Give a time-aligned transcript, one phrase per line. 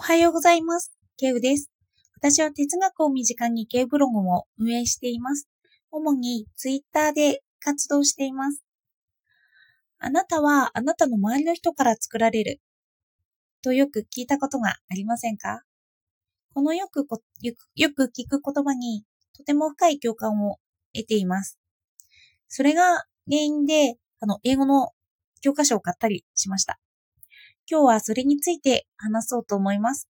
[0.00, 0.94] おはようございます。
[1.18, 1.70] ケウです。
[2.16, 5.46] 私は哲学を身近にケウブログを運営しています。
[5.90, 8.64] 主にツイッターで活動しています。
[9.98, 12.62] あなたはあなたの周りの人から作られる
[13.60, 15.60] とよく聞いたことがありませんか？
[16.54, 17.06] このよく
[17.74, 19.04] よく聞く言葉に
[19.36, 20.56] とても深い共感を
[20.94, 21.58] 得ています。
[22.48, 24.92] それが原因で、あの、英語の
[25.42, 26.80] 教科書を買ったりしました。
[27.70, 30.08] 今日はそれについて話そうと思います。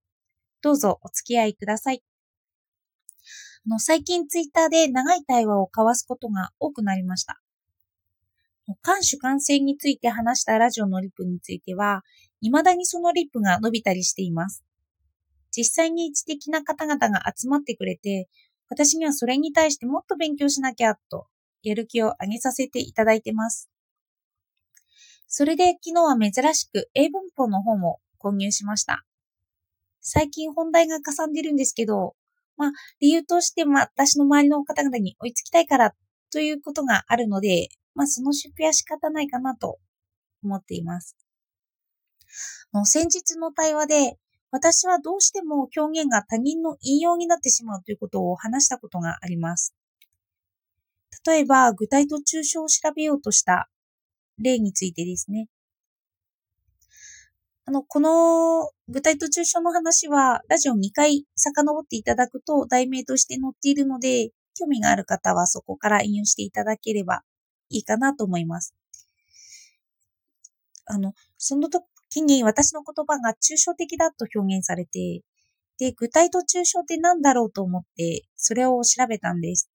[0.62, 2.02] どうぞお付き合いください。
[3.66, 7.42] あの最近ツイッターで長い対話を交わすことが多くなりました。
[8.82, 12.02] 監主感染について話したラジオのリップについては、
[12.40, 14.64] 未だにそのリップが伸びたりしています。
[15.54, 18.30] 実際に知的な方々が集まってくれて、
[18.70, 21.26] 私にはそれに対してもっと勉強しなきゃと、
[21.62, 23.68] やる気を上げさせていただいてます。
[25.32, 29.04] それで昨日は珍しく英文法の本を購入しました。
[30.00, 32.16] 最近本題がかさんでるんですけど、
[32.56, 35.94] まあ理由としてまあ私の周りの方々に追いつきたいから
[36.32, 39.78] ということがあるので、まあその出費は仕方ないかなと
[40.42, 41.16] 思っています。
[42.74, 44.18] の先日の対話で
[44.50, 49.76] 私はどうしても表現が他人の引用になってしまうということを話したことがあります。
[51.24, 53.68] 例えば具体と抽象を調べようとした
[54.40, 55.48] 例についてですね。
[57.66, 67.22] あの、この具体と抽象の話は、ラジオ2回遡っていただくと題名として載っているので、興味がある方はそこから引用していただければ
[67.68, 68.74] いいかなと思います。
[70.86, 75.22] あの、その時に私の言葉が抽象的だと表現されて、
[75.78, 79.70] で、具体と抽象って何だろうと思って、それを調べたんです。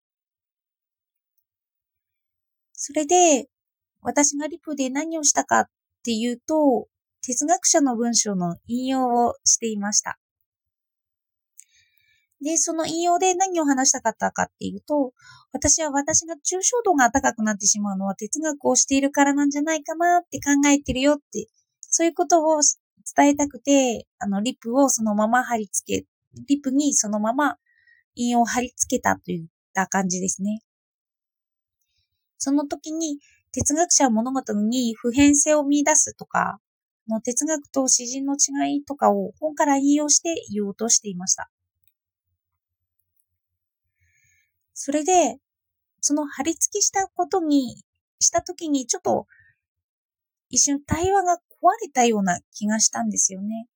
[2.74, 3.48] それで、
[4.06, 5.66] 私がリプで何をしたかっ
[6.04, 6.88] ていうと、
[7.22, 10.20] 哲学者の文章の引用をしていました。
[12.40, 15.14] で、その引用で何を話したかったかっていうと、
[15.52, 21.48] 私は私が抽象度が高くなってしまうのは哲学をしているからなんじゃないかなって考えてるよって、
[21.82, 22.60] そういうことを
[23.16, 26.06] 伝えたくて、あの、リップをそのまま貼り付け、
[26.48, 27.56] リップにそのまま
[28.14, 30.62] 引用を貼り付けたといった感じですね。
[32.38, 33.18] その時に、
[33.56, 36.60] 哲学者は物事に普遍性を見出すとか、
[37.08, 41.50] の哲学と詩人の違いとかを本から引用して言おうとしていました。
[44.74, 45.38] それで、
[46.02, 47.82] その貼り付けしたことに、
[48.20, 49.26] した時にちょっと
[50.50, 51.38] 一瞬対話が壊
[51.82, 53.68] れたような気がしたんですよね。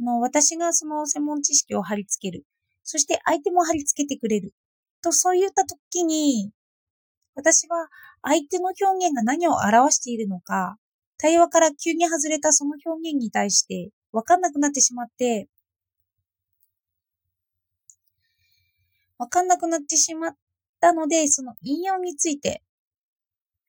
[0.00, 2.44] あの、私がその専門知識を貼り付ける。
[2.84, 4.54] そして相手も貼り付けてくれる。
[5.02, 6.52] と、そういった時に、
[7.34, 7.88] 私は
[8.22, 10.76] 相手の表現が何を表しているのか、
[11.18, 15.48] 対話から急に外れたその表現に対して分かんなくなってしまって、
[19.18, 20.36] 分かんなくなってしまっ
[20.80, 22.62] たので、その引用について、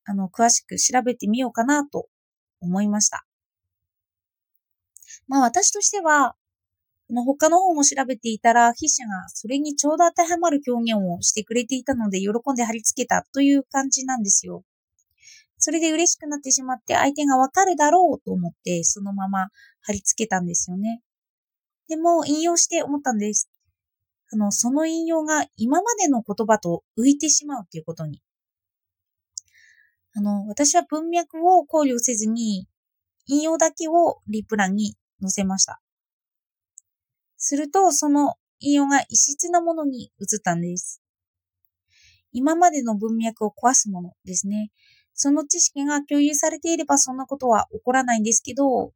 [0.05, 2.07] あの、詳しく調べてみようかなと
[2.59, 3.25] 思いました。
[5.27, 6.35] まあ私としては、
[7.13, 14.63] の他の方も調べていたら、筆者がそれにちょうど当てはまる表現をしてくれていたので、喜んで貼り付けたという感じなんですよ。
[15.57, 19.47] それで嬉しくなってしまって、相手がわかるだろうと思って、そのまま
[19.81, 21.01] 貼り付けたんですよね。
[21.87, 23.49] でも、引用して思ったんです。
[24.31, 28.21] あの、その引用が今までの言葉と浮いてしまうということに。
[30.15, 32.67] あの、私は文脈を考慮せずに、
[33.27, 35.81] 引用だけをリプランに載せました。
[37.45, 41.01] すると、その引用が異質なものに移ったんです。
[42.31, 44.71] 今までの文脈を壊すものですね。
[45.13, 48.93] その知識が共有されていればそんなことは起こらないんですけど、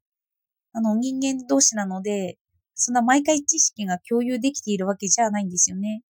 [0.71, 2.37] あの人間同士なので、
[2.73, 6.03] そんな毎回知識が共有できているわけじゃないんですよね。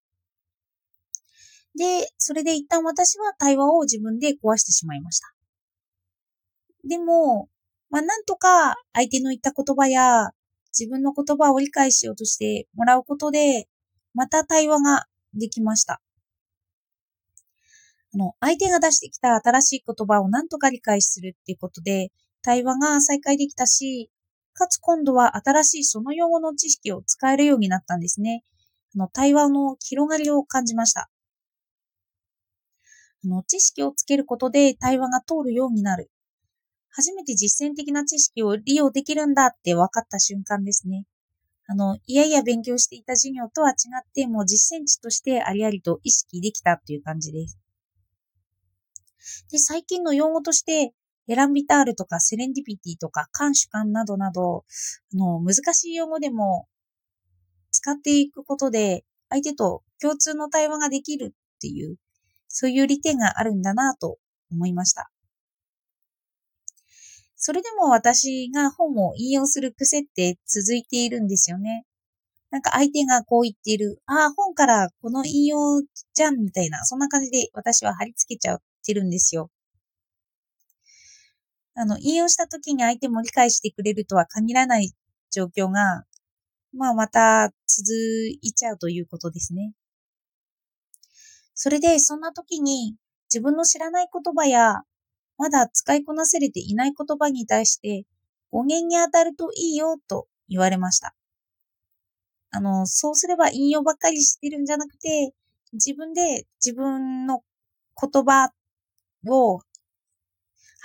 [1.76, 5.34] で、それで一旦私は対話を自分で壊してしまいました。
[6.88, 7.50] でも、
[7.90, 10.30] まあなんとか相手の言った言葉や
[10.78, 13.68] 自分の言葉を理解しようとしてもらうことで、
[14.14, 16.02] また対話ができました。
[18.14, 22.12] あの、相手が出してきた新しい言葉を何とか理解するっていうことで、
[22.42, 24.10] 対話が再開できたし、
[24.54, 28.44] かつ今度は新しいその用語の知識を使えるようになったんですね。
[28.96, 31.10] あの、対話の広がりを感じました。
[33.24, 36.10] あの、知識をつけることで対話が通るようになる。
[36.90, 41.06] 初めて実践的な知識を利用できるんだって分かった瞬間ですね。
[41.68, 47.60] あの、いやいや勉強していた授業とは違って、もう実践地としてありありと意識できたという感じです。
[49.52, 50.94] で、最近の用語として、
[51.28, 54.64] エランビタールとかセレンディピティとか監主観などなど、
[55.14, 56.68] あの、難しい用語でも
[57.72, 61.98] 使っていくことで、相手と共通の対話ができるっていう、
[62.48, 64.20] そういう利点があるんだなと
[64.52, 65.12] 思いました。
[67.48, 71.86] それでも私が本を引用する癖って続いているんですよね。
[72.52, 75.82] なんか相手がこう言っている、ああ、本からこの引用
[76.14, 79.50] じゃんみたいな、そんな感じで私は貼り付けちゃってるんですよ。
[81.74, 84.92] あの、引用した時に相手も理解してくれるとは限らない
[85.32, 86.04] 状況が、
[86.74, 87.94] まあまた続
[88.42, 89.72] いちゃうということですね。
[91.54, 92.98] それで、そんな時に
[93.34, 94.82] 自分の知らない言葉や、
[95.38, 98.06] まだ使いこなせれていない言葉に対して、
[98.52, 101.16] 語源に当たるといいよと言われました。
[102.52, 105.34] あの、そうすれば引用ばっかりしてるんじゃなくて、
[105.74, 107.44] 自分で自分の
[108.02, 108.52] 言葉
[109.28, 109.60] を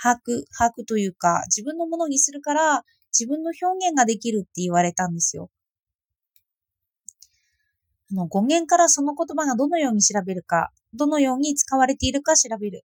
[0.01, 2.83] 把握、把握というか、自分のものにするから、
[3.17, 5.49] 自分の表現ができるって言われたんですよ。
[8.11, 12.83] あの語源からその言葉がどのように調べるか、どのように使われているか調べる。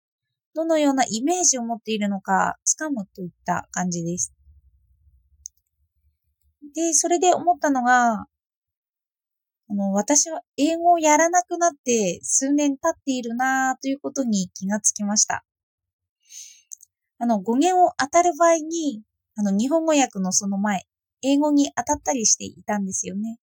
[0.55, 4.33] どのようなイメージを持っているのか掴むといった感じです。
[6.75, 8.27] で、それで思ったのが、
[9.69, 15.45] あの、私は英語をやらなくなって数年経っているなということに気がつきました。
[17.19, 19.03] あの、語源を当たる場合に、
[19.37, 20.85] あの、日本語訳のその前、
[21.23, 23.39] 英語に当たったりしていたんですよね。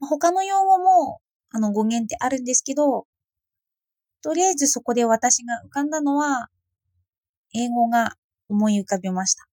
[0.00, 1.20] 他の用語も、
[1.50, 3.06] あの、語源ってあるんですけど、
[4.22, 6.48] とりあえずそこで私が浮かんだのは、
[7.54, 8.16] 英語が
[8.48, 9.46] 思い浮かびました。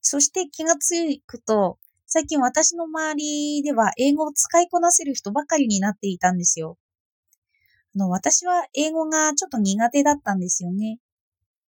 [0.00, 0.94] そして気がつ
[1.26, 6.76] くと、最近私の周りでは英語を使いこなせる人ばかりになっていたんですよ。
[7.94, 10.98] あの、私は英語がちょっと苦手だったんですよね。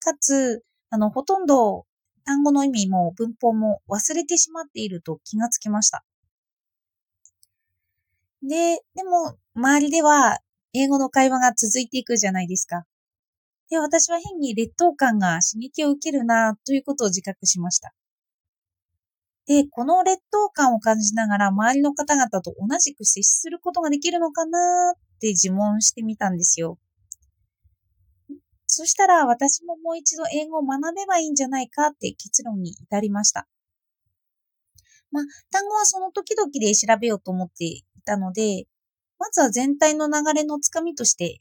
[0.01, 1.87] かつ、あの、ほとんど
[2.25, 6.05] 単語の意味も文法も忘れてしまっていると気がつきました。
[8.43, 10.39] で、でも、周りでは
[10.73, 12.85] 英語の会話が続いていくじゃないですか。
[13.69, 17.93] で、私は変に劣等感が刺激を受けるなということを自覚しました。
[19.47, 26.79] で、この劣等感を感じながら周りの方々と同じく接することができるのかなって自問してみたんですよ。
[28.67, 33.49] そしたら私ももう一度英語を学べばいいんじゃないかって結論に至りました。
[35.11, 38.65] まあ、単語はその時々で調べようと思ってたので、
[39.21, 41.39] まずは全体の流れのつかみとして、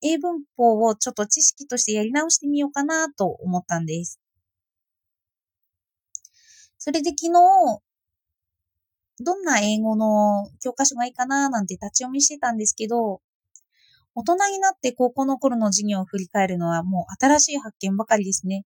[0.00, 4.18] 英文法をちょっと知識としてやり直してみようかなと思ったんです。
[6.78, 7.80] それで昨日、
[9.20, 13.20] どんな英語の教科書がいいかななんて立ち読みしてたんですけど、
[14.14, 18.64] 大人になって高校の頃の授業を振り返るのはもう新しい発見ばかりですね。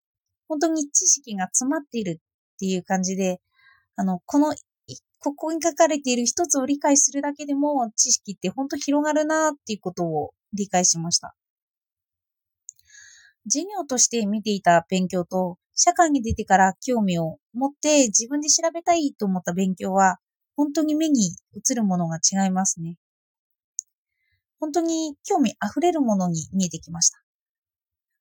[0.48, 3.40] 本当に知識が詰まっているっていう感じで、
[3.96, 4.54] あの、この、
[5.20, 11.34] ここに書かれている一つを理解するだけでも知識って本当広がるなっていうことを理解しました。
[13.44, 20.18] 授業として見ていた勉強と社会に出てから興味を持って自分で調べたいと思った勉強は、
[20.54, 22.98] 本当に目に映るものが違いますね。
[24.58, 27.18] 本当に興味あふれるものに見えてきました。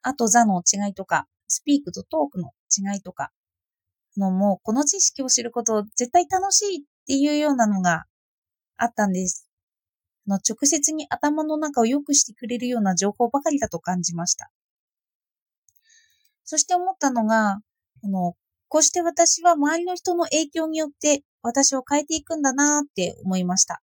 [0.03, 3.33] あと、座の違いとか、スピークとトークの違いとか、
[4.19, 8.03] のもこの知識を知ること絶対楽しいっていうようなのが
[8.77, 9.47] あったんです。
[10.27, 14.51] の直接に頭の中を良くしてくれるような情報ばかりだと感じました。
[16.43, 17.59] そして思ったのが、
[18.03, 18.35] あの、
[18.67, 23.81] こうして私は周りの人の影響によって私を変えていくんだなって思いました。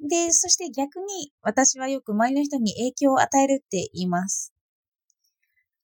[0.00, 4.52] で、そして逆に私はよく周りの人に影響を与えるって言います。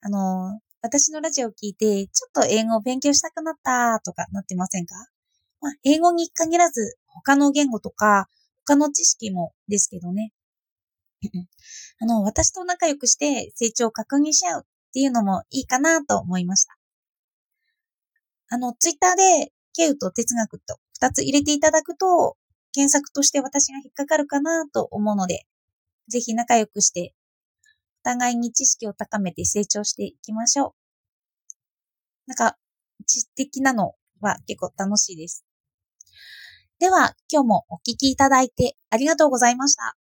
[0.00, 4.94] あの、私のラジオを聞いて、ちょっと英語を勉強したくなったとかなってませんか？
[5.60, 8.28] まあ、英語に限らず、他の言語とか、
[8.64, 10.32] 他の知識もですけどね。
[12.00, 16.78] あの、私と仲良くして成長を確認し合うっていうのもいいかなと思いました。
[18.50, 22.36] あの、ツイッターで、ケウと哲学と二つ入れていただくと、
[22.72, 25.46] 検索として私が引っかかるかなと思うので、
[26.08, 27.14] ぜひ仲良くして、
[28.08, 30.72] 互いに知識を高めて成長していきましょう。
[32.26, 32.56] なんか、
[33.06, 35.44] 知的なのは結構楽しいです。
[36.78, 39.96] では、今日もお聴きいただいてありがとうございました。